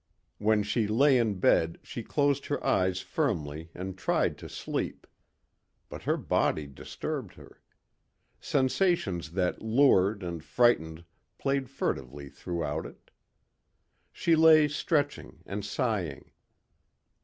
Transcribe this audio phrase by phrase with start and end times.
[0.39, 5.05] When she lay in bed she closed her eyes firmly and tried to sleep.
[5.89, 7.61] But her body disturbed her.
[8.39, 11.05] Sensations that lured and frightened
[11.37, 13.11] played furtively throughout it.
[14.11, 16.31] She lay stretching and sighing.